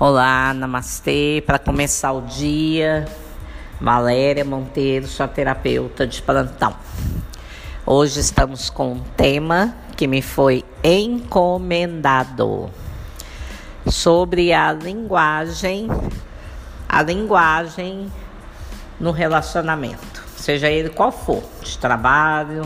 Olá, 0.00 0.54
namastê. 0.54 1.42
Para 1.44 1.58
começar 1.58 2.12
o 2.12 2.22
dia, 2.22 3.04
Valéria 3.80 4.44
Monteiro, 4.44 5.08
sua 5.08 5.26
terapeuta 5.26 6.06
de 6.06 6.22
plantão. 6.22 6.72
Hoje 7.84 8.20
estamos 8.20 8.70
com 8.70 8.92
um 8.92 9.00
tema 9.16 9.74
que 9.96 10.06
me 10.06 10.22
foi 10.22 10.64
encomendado 10.84 12.70
sobre 13.88 14.52
a 14.52 14.72
linguagem, 14.72 15.88
a 16.88 17.02
linguagem 17.02 18.08
no 19.00 19.10
relacionamento, 19.10 20.22
seja 20.36 20.68
ele 20.68 20.90
qual 20.90 21.10
for, 21.10 21.42
de 21.60 21.76
trabalho, 21.76 22.62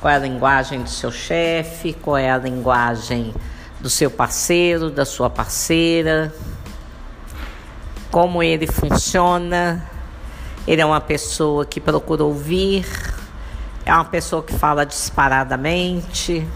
qual 0.00 0.12
é 0.12 0.16
a 0.16 0.18
linguagem 0.18 0.82
do 0.82 0.90
seu 0.90 1.12
chefe, 1.12 1.92
qual 1.92 2.16
é 2.16 2.28
a 2.28 2.38
linguagem 2.38 3.32
do 3.80 3.88
seu 3.88 4.10
parceiro, 4.10 4.90
da 4.90 5.04
sua 5.04 5.30
parceira, 5.30 6.32
como 8.10 8.42
ele 8.42 8.66
funciona. 8.66 9.84
Ele 10.66 10.80
é 10.80 10.86
uma 10.86 11.00
pessoa 11.00 11.64
que 11.64 11.80
procura 11.80 12.24
ouvir, 12.24 12.86
é 13.86 13.92
uma 13.92 14.04
pessoa 14.04 14.42
que 14.42 14.52
fala 14.54 14.84
disparadamente, 14.84 16.46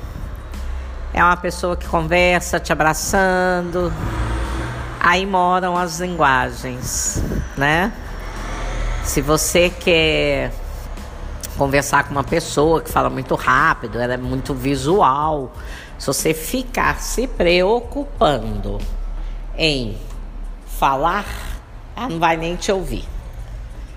é 1.14 1.24
uma 1.24 1.36
pessoa 1.36 1.76
que 1.76 1.86
conversa 1.86 2.60
te 2.60 2.72
abraçando. 2.72 3.92
Aí 5.00 5.24
moram 5.26 5.76
as 5.76 5.98
linguagens, 5.98 7.22
né? 7.56 7.92
Se 9.02 9.20
você 9.20 9.68
quer 9.68 10.52
conversar 11.56 12.04
com 12.04 12.12
uma 12.12 12.24
pessoa 12.24 12.80
que 12.80 12.90
fala 12.90 13.10
muito 13.10 13.34
rápido, 13.34 13.98
ela 13.98 14.14
é 14.14 14.16
muito 14.16 14.54
visual. 14.54 15.52
Se 16.02 16.08
você 16.08 16.34
ficar 16.34 17.00
se 17.00 17.28
preocupando 17.28 18.80
em 19.56 19.96
falar, 20.66 21.24
ela 21.94 22.08
não 22.08 22.18
vai 22.18 22.36
nem 22.36 22.56
te 22.56 22.72
ouvir. 22.72 23.04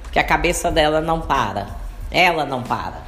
Porque 0.04 0.20
a 0.20 0.24
cabeça 0.24 0.70
dela 0.70 1.02
não 1.02 1.20
para. 1.20 1.66
Ela 2.12 2.46
não 2.46 2.62
para. 2.62 3.02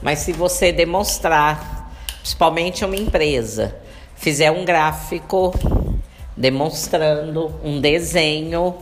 Mas 0.00 0.20
se 0.20 0.32
você 0.32 0.72
demonstrar, 0.72 1.92
principalmente 2.22 2.82
uma 2.82 2.96
empresa, 2.96 3.76
fizer 4.16 4.50
um 4.50 4.64
gráfico 4.64 5.52
demonstrando 6.34 7.54
um 7.62 7.78
desenho, 7.78 8.74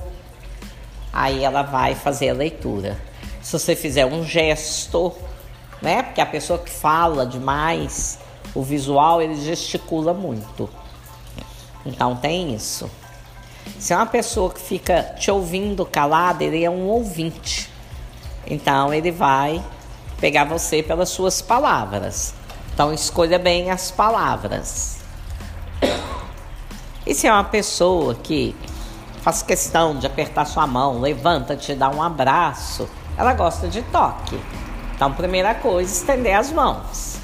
aí 1.12 1.42
ela 1.42 1.62
vai 1.62 1.96
fazer 1.96 2.28
a 2.30 2.34
leitura 2.34 2.96
se 3.42 3.58
você 3.58 3.74
fizer 3.74 4.06
um 4.06 4.22
gesto, 4.22 5.12
né? 5.82 6.04
Porque 6.04 6.20
a 6.20 6.26
pessoa 6.26 6.60
que 6.60 6.70
fala 6.70 7.26
demais, 7.26 8.20
o 8.54 8.62
visual 8.62 9.20
ele 9.20 9.36
gesticula 9.36 10.12
muito. 10.12 10.68
Então 11.84 12.16
tem 12.16 12.54
isso. 12.54 12.90
Se 13.78 13.92
é 13.92 13.96
uma 13.96 14.06
pessoa 14.06 14.50
que 14.50 14.60
fica 14.60 15.02
te 15.18 15.30
ouvindo 15.30 15.84
calada, 15.84 16.42
ele 16.42 16.64
é 16.64 16.70
um 16.70 16.86
ouvinte. 16.88 17.70
Então 18.46 18.92
ele 18.92 19.10
vai 19.10 19.62
pegar 20.20 20.44
você 20.44 20.82
pelas 20.82 21.08
suas 21.10 21.40
palavras. 21.40 22.34
Então 22.72 22.92
escolha 22.92 23.38
bem 23.38 23.70
as 23.70 23.90
palavras. 23.90 24.98
E 27.06 27.14
se 27.14 27.26
é 27.26 27.32
uma 27.32 27.44
pessoa 27.44 28.14
que 28.14 28.54
faz 29.22 29.42
questão 29.42 29.98
de 29.98 30.06
apertar 30.06 30.44
sua 30.44 30.66
mão, 30.66 31.00
levanta, 31.00 31.56
te 31.56 31.74
dá 31.74 31.88
um 31.88 32.02
abraço, 32.02 32.88
ela 33.16 33.32
gosta 33.34 33.68
de 33.68 33.82
toque. 33.82 34.38
Então, 34.94 35.12
primeira 35.12 35.54
coisa, 35.54 35.92
estender 35.92 36.34
as 36.34 36.50
mãos, 36.50 37.17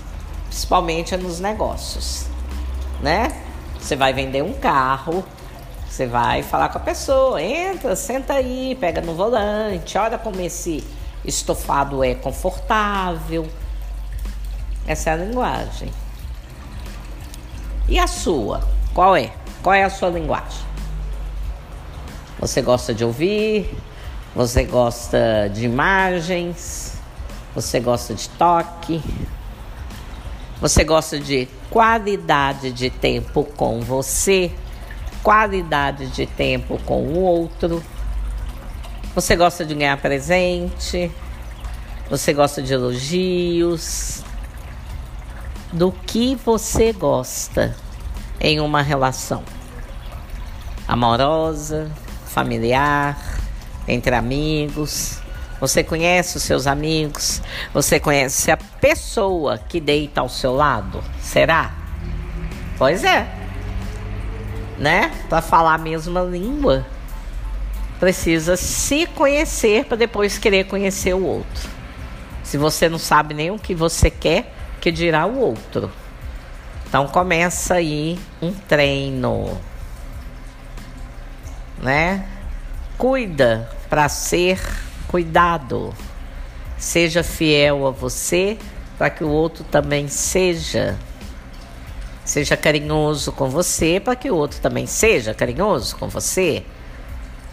principalmente 0.55 1.17
nos 1.17 1.41
negócios, 1.41 2.27
né? 3.03 3.43
Você 3.77 3.97
vai 3.97 4.13
vender 4.13 4.41
um 4.41 4.53
carro, 4.53 5.25
você 5.85 6.07
vai 6.07 6.45
falar 6.45 6.69
com 6.69 6.79
a 6.79 6.81
pessoa, 6.81 7.43
entra, 7.43 7.97
senta 7.97 8.35
aí, 8.35 8.77
pega 8.81 9.01
no 9.01 9.17
volante, 9.17 9.99
olha 9.99 10.17
como 10.17 10.41
esse 10.41 10.85
estofado 11.25 12.05
é 12.05 12.15
confortável. 12.15 13.49
Essa 14.87 15.11
é 15.11 15.13
a 15.15 15.17
linguagem. 15.17 15.91
E 17.89 17.99
a 17.99 18.07
sua? 18.07 18.61
Qual 18.95 19.17
é? 19.17 19.33
Qual 19.61 19.75
é 19.75 19.83
a 19.83 19.91
sua 19.91 20.09
linguagem? 20.09 20.65
Você 22.39 22.63
gosta 22.63 22.95
de 22.95 23.05
ouvir? 23.05 23.77
Você 24.37 24.63
gosta 24.63 25.51
de 25.53 25.65
imagens? 25.65 26.95
Você 27.57 27.81
gosta 27.81 28.15
de 28.15 28.29
toque? 28.29 29.03
Você 30.61 30.85
gosta 30.85 31.19
de 31.19 31.49
qualidade 31.71 32.73
de 32.73 32.91
tempo 32.91 33.45
com 33.45 33.81
você? 33.81 34.53
Qualidade 35.23 36.09
de 36.09 36.27
tempo 36.27 36.79
com 36.85 37.03
o 37.03 37.19
outro? 37.21 37.83
Você 39.15 39.37
gosta 39.37 39.65
de 39.65 39.75
ganhar 39.75 39.97
presente? 39.99 41.11
Você 42.11 42.33
gosta 42.33 42.63
de 42.63 42.73
elogios? 42.73 44.23
Do 45.73 45.93
que 45.93 46.37
você 46.37 46.93
gosta 46.93 47.77
em 48.41 48.61
uma 48.61 48.83
relação 48.83 49.43
amorosa, 50.87 51.91
familiar? 52.27 53.35
entre 53.87 54.15
amigos. 54.15 55.19
Você 55.65 55.83
conhece 55.83 56.37
os 56.37 56.43
seus 56.43 56.67
amigos? 56.67 57.41
Você 57.73 57.99
conhece 57.99 58.51
a 58.51 58.57
pessoa 58.59 59.57
que 59.57 59.81
deita 59.81 60.21
ao 60.21 60.29
seu 60.29 60.55
lado? 60.55 61.03
Será? 61.23 61.73
Pois 62.77 63.03
é. 63.03 63.27
Né? 64.79 65.11
Para 65.27 65.41
falar 65.41 65.77
a 65.77 65.79
mesma 65.79 66.21
língua, 66.21 66.85
precisa 67.99 68.59
se 68.59 69.07
conhecer 69.07 69.87
para 69.87 69.97
depois 69.97 70.37
querer 70.37 70.65
conhecer 70.65 71.15
o 71.15 71.25
outro. 71.25 71.71
Se 72.43 72.59
você 72.59 72.87
não 72.87 72.99
sabe 72.99 73.33
nem 73.33 73.51
o 73.51 73.59
que 73.59 73.75
você 73.75 74.11
quer, 74.11 74.55
que 74.83 74.93
dirá 74.93 75.25
o 75.25 75.39
outro. 75.39 75.91
Então 76.87 77.09
começa 77.09 77.77
aí 77.77 78.19
um 78.43 78.53
treino, 78.53 79.59
né? 81.79 82.29
Cuida 82.99 83.67
para 83.89 84.11
ser 84.11 84.61
cuidado. 85.15 85.95
Seja 86.77 87.23
fiel 87.23 87.87
a 87.87 87.93
você 87.93 88.59
para 88.99 89.09
que 89.09 89.23
o 89.23 89.29
outro 89.29 89.63
também 89.63 90.09
seja. 90.09 90.99
Seja 92.25 92.57
carinhoso 92.57 93.31
com 93.31 93.49
você 93.49 94.01
para 94.01 94.17
que 94.17 94.29
o 94.29 94.35
outro 94.35 94.59
também 94.61 94.89
seja 94.89 95.33
carinhoso 95.33 95.95
com 95.95 96.09
você. 96.09 96.67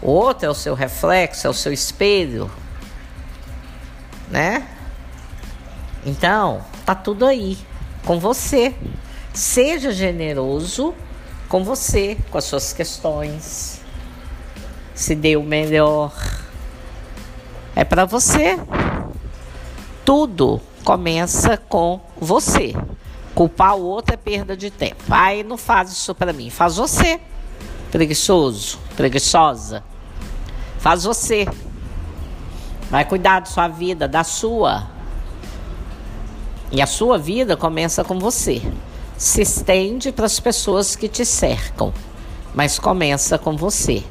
O 0.00 0.10
outro 0.10 0.46
é 0.46 0.50
o 0.50 0.54
seu 0.54 0.74
reflexo, 0.74 1.46
é 1.46 1.50
o 1.50 1.54
seu 1.54 1.72
espelho, 1.72 2.50
né? 4.28 4.66
Então, 6.04 6.64
tá 6.84 6.96
tudo 6.96 7.24
aí 7.24 7.56
com 8.04 8.18
você. 8.18 8.74
Seja 9.32 9.92
generoso 9.92 10.92
com 11.48 11.62
você, 11.62 12.18
com 12.28 12.38
as 12.38 12.44
suas 12.44 12.72
questões 12.72 13.80
se 14.96 15.14
dê 15.14 15.36
o 15.36 15.44
melhor. 15.44 16.41
É 17.74 17.84
para 17.84 18.04
você. 18.04 18.58
Tudo 20.04 20.60
começa 20.84 21.56
com 21.56 22.00
você. 22.20 22.74
Culpar 23.34 23.76
o 23.76 23.82
outro 23.82 24.14
é 24.14 24.16
perda 24.16 24.56
de 24.56 24.70
tempo. 24.70 25.02
Aí 25.10 25.42
não 25.42 25.56
faz 25.56 25.90
isso 25.90 26.14
para 26.14 26.32
mim, 26.32 26.50
faz 26.50 26.76
você. 26.76 27.20
Preguiçoso, 27.90 28.78
preguiçosa. 28.96 29.82
Faz 30.78 31.04
você. 31.04 31.46
Vai 32.90 33.04
cuidar 33.04 33.40
da 33.40 33.46
sua 33.46 33.68
vida, 33.68 34.06
da 34.06 34.22
sua. 34.24 34.86
E 36.70 36.82
a 36.82 36.86
sua 36.86 37.18
vida 37.18 37.56
começa 37.56 38.04
com 38.04 38.18
você. 38.18 38.60
Se 39.16 39.42
estende 39.42 40.10
para 40.10 40.26
as 40.26 40.40
pessoas 40.40 40.96
que 40.96 41.08
te 41.08 41.24
cercam, 41.24 41.92
mas 42.54 42.78
começa 42.78 43.38
com 43.38 43.56
você. 43.56 44.02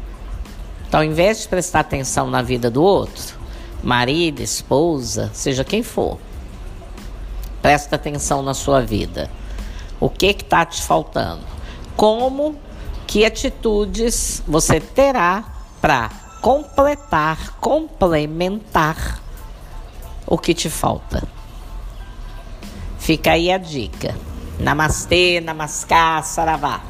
Então, 0.87 0.99
ao 0.99 1.03
invés 1.03 1.41
de 1.41 1.47
prestar 1.47 1.81
atenção 1.81 2.29
na 2.29 2.41
vida 2.41 2.69
do 2.69 2.81
outro, 2.81 3.40
marido, 3.83 4.41
esposa, 4.41 5.31
seja 5.33 5.63
quem 5.63 5.83
for, 5.83 6.17
presta 7.61 7.95
atenção 7.95 8.41
na 8.41 8.53
sua 8.53 8.81
vida. 8.81 9.29
O 9.99 10.09
que 10.09 10.27
está 10.27 10.65
te 10.65 10.81
faltando? 10.81 11.43
Como, 11.95 12.55
que 13.05 13.25
atitudes 13.25 14.41
você 14.47 14.79
terá 14.79 15.43
para 15.81 16.09
completar, 16.41 17.57
complementar 17.59 19.21
o 20.25 20.37
que 20.37 20.53
te 20.53 20.69
falta? 20.69 21.23
Fica 22.97 23.31
aí 23.31 23.51
a 23.51 23.57
dica. 23.57 24.15
Namastê, 24.59 25.41
namaskar, 25.41 26.23
saravá. 26.23 26.81